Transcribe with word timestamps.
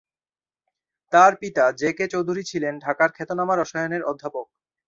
তার 1.13 1.31
পিতা 1.41 1.65
J 1.79 1.89
K 1.97 2.05
Chowdhury 2.13 2.43
ছিলেন 2.43 2.73
ঢাকার 2.85 3.09
খ্যাতনামা 3.15 3.55
রসায়নের 3.55 4.03
অধ্যাপক। 4.03 4.45